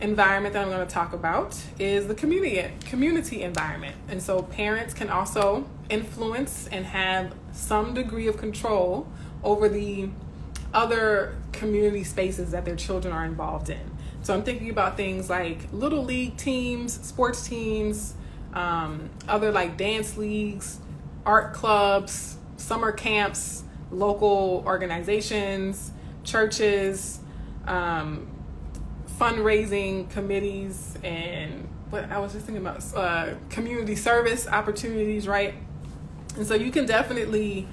[0.00, 3.96] environment that I'm going to talk about is the community community environment.
[4.08, 9.06] And so parents can also influence and have some degree of control
[9.42, 10.08] over the
[10.72, 13.90] other community spaces that their children are involved in.
[14.22, 18.14] So I'm thinking about things like little league teams, sports teams,
[18.52, 20.78] um, other like dance leagues,
[21.24, 25.90] art clubs, summer camps, local organizations,
[26.22, 27.20] churches,
[27.66, 28.26] um,
[29.20, 35.54] fundraising committees and what I was just thinking about uh, community service opportunities, right?
[36.36, 37.68] And so you can definitely,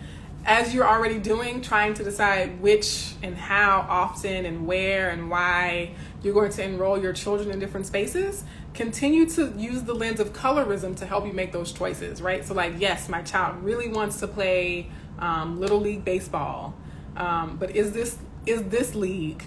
[0.45, 5.91] as you're already doing, trying to decide which and how often and where and why
[6.21, 8.43] you're going to enroll your children in different spaces,
[8.73, 12.45] continue to use the lens of colorism to help you make those choices, right?
[12.45, 14.89] So, like, yes, my child really wants to play
[15.19, 16.75] um, little league baseball,
[17.15, 19.43] um, but is this is this league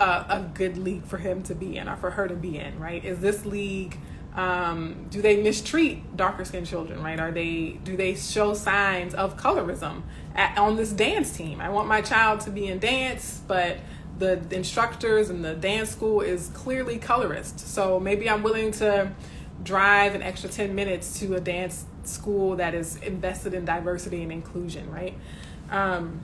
[0.00, 2.78] a, a, good league for him to be in or for her to be in,
[2.78, 3.04] right?
[3.04, 3.98] Is this league
[4.34, 7.20] um, do they mistreat darker skinned children, right?
[7.20, 10.02] Are they do they show signs of colorism
[10.34, 11.60] at, on this dance team?
[11.60, 13.78] I want my child to be in dance, but
[14.18, 17.60] the instructors and the dance school is clearly colorist.
[17.60, 19.12] So maybe I'm willing to
[19.62, 24.32] drive an extra 10 minutes to a dance school that is invested in diversity and
[24.32, 25.14] inclusion, right?
[25.70, 26.20] Um,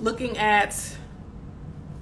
[0.00, 0.96] looking at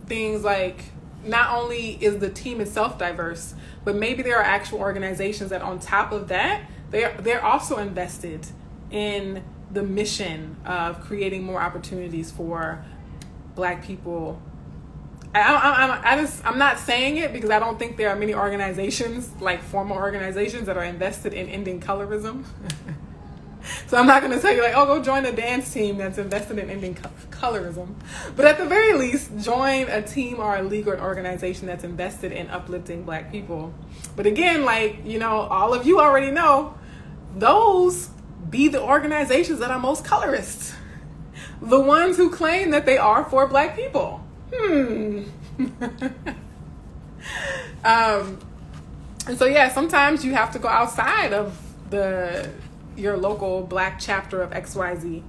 [0.07, 0.85] things like
[1.25, 3.55] not only is the team itself diverse,
[3.85, 8.47] but maybe there are actual organizations that on top of that, they're they're also invested
[8.91, 9.43] in
[9.73, 12.85] the mission of creating more opportunities for
[13.55, 14.41] black people
[15.35, 18.35] I, I, I, just I'm not saying it because I don't think there are many
[18.35, 22.45] organizations like formal organizations that are invested in ending colorism.
[23.87, 26.19] so I'm not going to tell you like, oh, go join a dance team that's
[26.19, 26.95] invested in ending
[27.31, 27.95] colorism.
[28.35, 31.85] But at the very least, join a team or a league or an organization that's
[31.85, 33.75] invested in uplifting Black people.
[34.15, 36.75] But again, like you know, all of you already know,
[37.37, 38.11] those
[38.49, 40.75] be the organizations that are most colorist,
[41.61, 44.23] the ones who claim that they are for Black people
[44.55, 45.23] hmm.
[47.85, 48.39] um,
[49.27, 51.59] and so yeah, sometimes you have to go outside of
[51.91, 52.51] the
[52.97, 55.23] your local black chapter of XYZ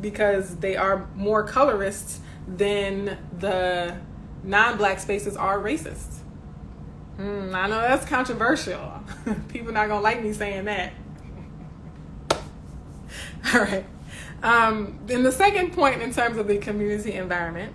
[0.00, 3.96] because they are more colorist than the
[4.42, 6.18] non-black spaces are racist.
[7.18, 9.02] Mm, I know that's controversial.
[9.48, 10.92] People not gonna like me saying that.
[13.54, 13.86] All right.
[14.42, 17.74] Um, then the second point in terms of the community environment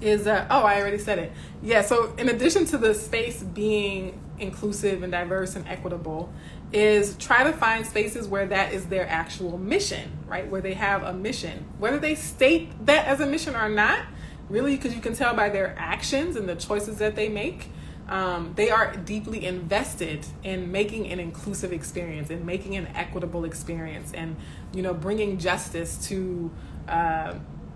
[0.00, 4.18] is that oh i already said it yeah so in addition to the space being
[4.38, 6.32] inclusive and diverse and equitable
[6.72, 11.02] is try to find spaces where that is their actual mission right where they have
[11.02, 14.00] a mission whether they state that as a mission or not
[14.48, 17.68] really because you can tell by their actions and the choices that they make
[18.08, 24.12] um, they are deeply invested in making an inclusive experience and making an equitable experience
[24.12, 24.36] and
[24.72, 26.50] you know bringing justice to
[26.88, 27.34] uh,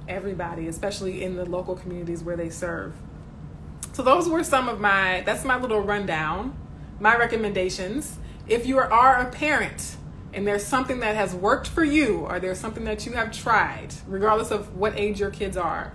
[0.09, 2.95] everybody, especially in the local communities where they serve.
[3.93, 6.57] So those were some of my that's my little rundown,
[7.01, 8.19] my recommendations.
[8.47, 9.97] If you are a parent
[10.33, 13.95] and there's something that has worked for you or there's something that you have tried,
[14.07, 15.93] regardless of what age your kids are,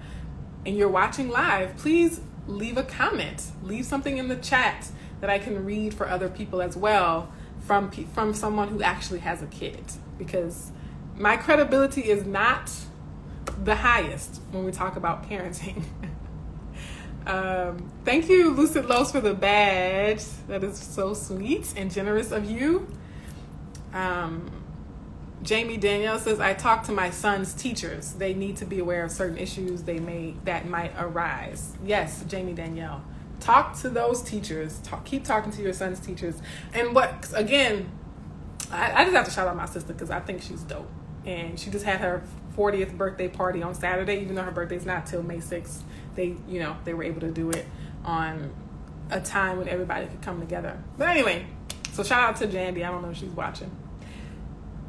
[0.65, 3.51] and you're watching live, please leave a comment.
[3.63, 4.89] Leave something in the chat
[5.21, 9.41] that I can read for other people as well from from someone who actually has
[9.41, 9.83] a kid
[10.17, 10.71] because
[11.15, 12.71] my credibility is not
[13.63, 15.83] the highest when we talk about parenting.
[17.29, 20.23] um, thank you, Lucid Los, for the badge.
[20.47, 22.87] That is so sweet and generous of you.
[23.93, 24.49] Um,
[25.43, 28.13] Jamie Danielle says, I talk to my son's teachers.
[28.13, 31.77] They need to be aware of certain issues they may that might arise.
[31.85, 33.03] Yes, Jamie Danielle.
[33.39, 34.79] Talk to those teachers.
[34.79, 36.41] Talk, keep talking to your son's teachers.
[36.73, 37.91] And what again,
[38.71, 40.89] I, I just have to shout out my sister because I think she's dope.
[41.25, 42.23] And she just had her
[42.57, 45.81] 40th birthday party on Saturday, even though her birthday's not till May 6th.
[46.19, 47.65] They, you know, they were able to do it
[48.03, 48.53] on
[49.09, 50.77] a time when everybody could come together.
[50.97, 51.45] But anyway,
[51.93, 52.85] so shout out to Jandy.
[52.85, 53.71] I don't know if she's watching.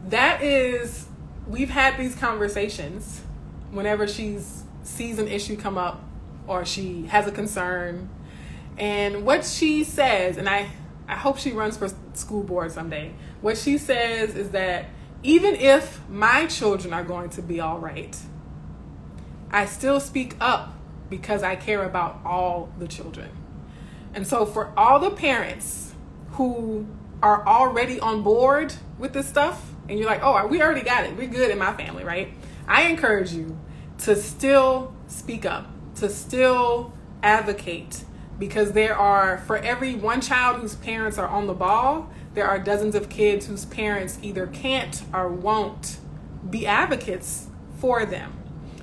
[0.08, 1.06] That is,
[1.46, 3.22] we've had these conversations
[3.70, 6.02] whenever she's sees an issue come up
[6.48, 8.08] or she has a concern.
[8.76, 10.68] And what she says, and I,
[11.06, 13.12] I hope she runs for school board someday.
[13.40, 14.86] What she says is that
[15.22, 18.18] even if my children are going to be all right,
[19.52, 20.74] I still speak up
[21.10, 23.30] because I care about all the children.
[24.14, 25.94] And so, for all the parents
[26.32, 26.86] who
[27.22, 31.16] are already on board with this stuff, and you're like, oh, we already got it,
[31.16, 32.32] we're good in my family, right?
[32.66, 33.58] I encourage you
[33.98, 36.92] to still speak up, to still
[37.22, 38.04] advocate,
[38.38, 42.58] because there are, for every one child whose parents are on the ball, there are
[42.58, 45.98] dozens of kids whose parents either can't or won't
[46.48, 47.48] be advocates
[47.78, 48.39] for them.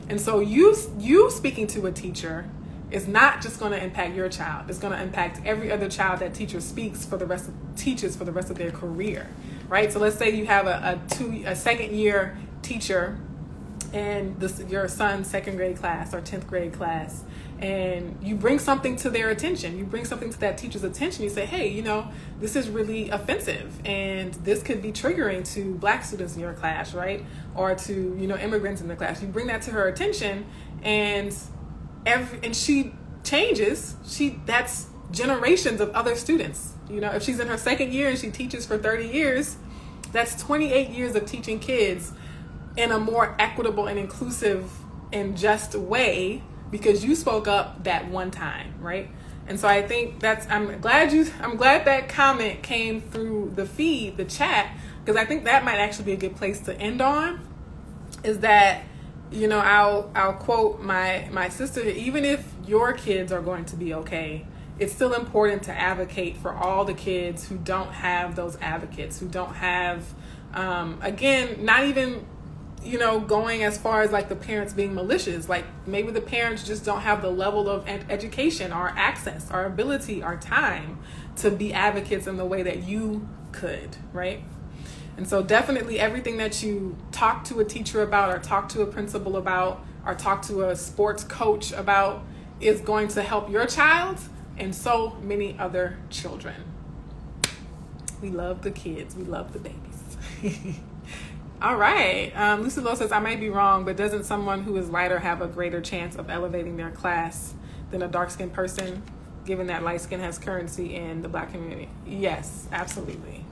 [0.10, 2.46] And so you you speaking to a teacher
[2.90, 4.70] is not just going to impact your child.
[4.70, 8.16] It's going to impact every other child that teacher speaks for the rest of teaches
[8.16, 9.28] for the rest of their career,
[9.68, 9.92] right?
[9.92, 13.18] So let's say you have a, a two a second year teacher
[13.94, 17.24] and this your son's second grade class or 10th grade class
[17.60, 19.78] and you bring something to their attention.
[19.80, 21.24] You bring something to that teacher's attention.
[21.24, 22.08] You say hey you know
[22.40, 26.94] this is really offensive and this could be triggering to black students in your class
[26.94, 27.24] right?
[27.56, 29.22] Or to you know immigrants in the class.
[29.22, 30.46] You bring that to her attention
[30.84, 31.36] and
[32.06, 33.96] every and she changes.
[34.08, 36.74] She that's generations of other students.
[36.90, 39.58] You know if she's in her second year and she teaches for 30 years
[40.12, 42.14] that's 28 years of teaching kids
[42.78, 44.72] in a more equitable and inclusive
[45.12, 49.10] and just way because you spoke up that one time, right?
[49.48, 53.66] And so I think that's I'm glad you I'm glad that comment came through the
[53.66, 57.02] feed, the chat, because I think that might actually be a good place to end
[57.02, 57.40] on
[58.24, 58.84] is that
[59.32, 61.82] you know, I'll I'll quote my my sister.
[61.84, 64.46] Even if your kids are going to be okay,
[64.80, 69.28] it's still important to advocate for all the kids who don't have those advocates, who
[69.28, 70.06] don't have,
[70.54, 72.26] um, again, not even
[72.88, 75.50] you know, going as far as like the parents being malicious.
[75.50, 79.66] Like maybe the parents just don't have the level of ed- education or access or
[79.66, 81.00] ability or time
[81.38, 84.42] to be advocates in the way that you could, right?
[85.18, 88.86] And so, definitely everything that you talk to a teacher about, or talk to a
[88.86, 92.24] principal about, or talk to a sports coach about
[92.62, 94.20] is going to help your child
[94.58, 96.64] and so many other children.
[98.22, 100.78] We love the kids, we love the babies.
[101.60, 102.32] All right.
[102.36, 105.42] Um, Lucy Lowe says, I might be wrong, but doesn't someone who is lighter have
[105.42, 107.56] a greater chance of elevating their class
[107.90, 109.02] than a dark skinned person,
[109.44, 111.90] given that light skin has currency in the black community?
[112.06, 113.44] Yes, absolutely.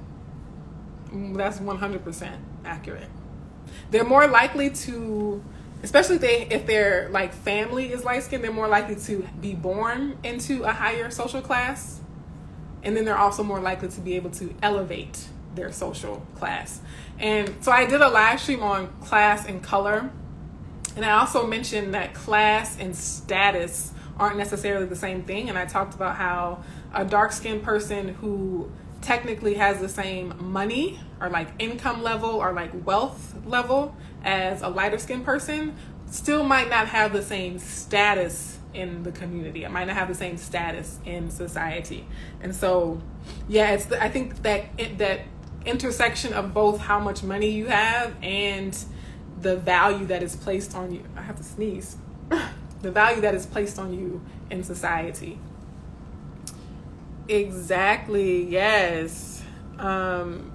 [1.09, 3.09] Mm, that's 100% accurate.
[3.89, 5.43] They're more likely to,
[5.81, 9.55] especially if, they, if their like family is light skinned, they're more likely to be
[9.55, 12.01] born into a higher social class.
[12.83, 16.81] And then they're also more likely to be able to elevate their social class.
[17.19, 20.09] And so I did a live stream on class and color.
[20.95, 25.49] And I also mentioned that class and status aren't necessarily the same thing.
[25.49, 30.99] And I talked about how a dark skinned person who technically has the same money
[31.21, 35.75] or like income level or like wealth level as a lighter skinned person
[36.09, 39.63] still might not have the same status in the community.
[39.63, 42.05] It might not have the same status in society.
[42.41, 43.01] And so,
[43.47, 45.21] yeah, it's the, I think that it, that
[45.65, 48.77] intersection of both how much money you have and
[49.41, 51.03] the value that is placed on you.
[51.15, 51.97] I have to sneeze.
[52.81, 55.39] the value that is placed on you in society.
[57.27, 59.43] Exactly, yes.
[59.77, 60.51] Um,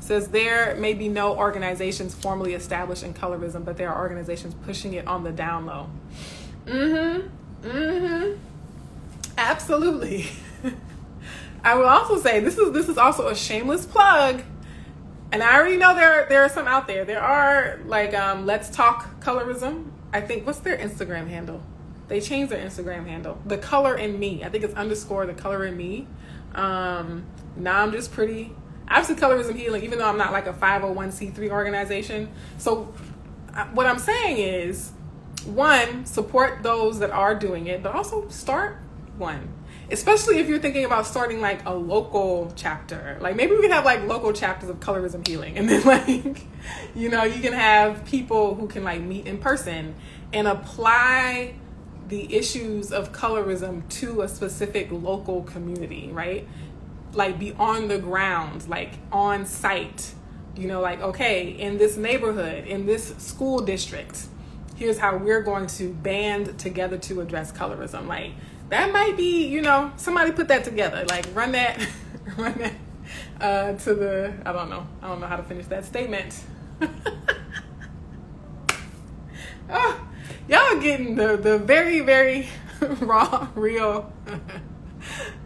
[0.00, 4.94] says there may be no organizations formally established in colorism, but there are organizations pushing
[4.94, 5.88] it on the down low.
[6.66, 7.22] Mm
[7.62, 7.68] hmm.
[7.68, 8.38] Mm hmm.
[9.36, 10.26] Absolutely.
[11.64, 14.42] I will also say this is this is also a shameless plug
[15.32, 17.04] and I already know there there are some out there.
[17.06, 19.90] There are like um, Let's Talk Colorism.
[20.12, 21.62] I think what's their Instagram handle?
[22.08, 23.40] They changed their Instagram handle.
[23.46, 24.44] The color in me.
[24.44, 26.06] I think it's underscore the color in me.
[26.54, 27.24] Um,
[27.56, 28.54] now I'm just pretty.
[28.88, 29.82] Obviously, colorism healing.
[29.84, 32.30] Even though I'm not like a 501c3 organization.
[32.58, 32.92] So
[33.54, 34.92] uh, what I'm saying is,
[35.46, 38.76] one, support those that are doing it, but also start
[39.16, 39.48] one
[39.92, 43.18] especially if you're thinking about starting like a local chapter.
[43.20, 46.46] Like maybe we can have like local chapters of colorism healing, and then like
[46.96, 49.94] you know you can have people who can like meet in person
[50.32, 51.54] and apply
[52.08, 56.48] the issues of colorism to a specific local community, right?
[57.12, 60.14] Like be on the ground, like on site.
[60.56, 64.26] You know, like okay, in this neighborhood, in this school district,
[64.76, 68.06] here's how we're going to band together to address colorism.
[68.06, 68.32] Like
[68.72, 71.04] that might be, you know, somebody put that together.
[71.06, 71.78] Like run that,
[72.38, 72.72] run that
[73.38, 74.32] uh, to the.
[74.46, 74.86] I don't know.
[75.02, 76.42] I don't know how to finish that statement.
[79.68, 80.06] oh,
[80.48, 82.48] y'all getting the the very very
[83.00, 84.10] raw, real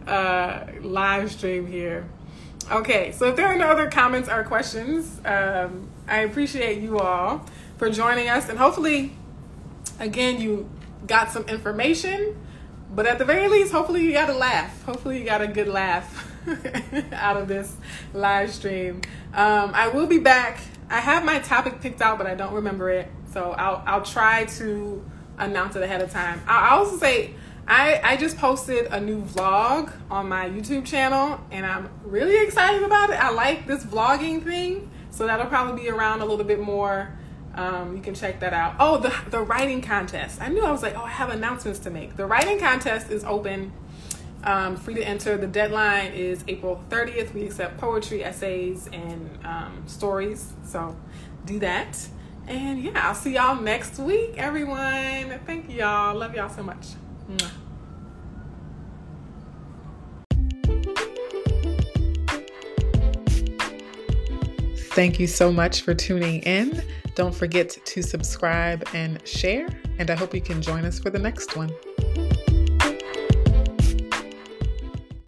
[0.07, 2.07] uh, live stream here.
[2.71, 7.45] Okay, so if there are no other comments or questions, um, I appreciate you all
[7.77, 9.17] for joining us, and hopefully,
[9.99, 10.69] again, you
[11.05, 12.37] got some information
[12.97, 14.83] but at the very least, hopefully you got a laugh.
[14.85, 16.31] Hopefully you got a good laugh
[17.13, 17.75] out of this
[18.11, 19.01] live stream.
[19.35, 20.61] Um, I will be back.
[20.89, 23.07] I have my topic picked out, but I don't remember it.
[23.31, 25.05] So I'll I'll try to
[25.37, 26.41] announce it ahead of time.
[26.47, 27.35] I'll also say
[27.67, 32.81] I, I just posted a new vlog on my YouTube channel and I'm really excited
[32.81, 33.23] about it.
[33.23, 34.89] I like this vlogging thing.
[35.11, 37.15] So that'll probably be around a little bit more
[37.57, 38.75] um, you can check that out.
[38.79, 40.41] Oh, the, the writing contest.
[40.41, 42.15] I knew I was like, oh, I have announcements to make.
[42.15, 43.73] The writing contest is open,
[44.43, 45.37] um, free to enter.
[45.37, 47.33] The deadline is April 30th.
[47.33, 50.53] We accept poetry, essays, and um, stories.
[50.63, 50.95] So
[51.45, 52.07] do that.
[52.47, 55.39] And yeah, I'll see y'all next week, everyone.
[55.45, 56.15] Thank y'all.
[56.15, 56.85] Love y'all so much.
[57.29, 57.66] Mwah.
[64.97, 66.81] Thank you so much for tuning in.
[67.13, 69.67] Don't forget to subscribe and share,
[69.99, 71.69] and I hope you can join us for the next one.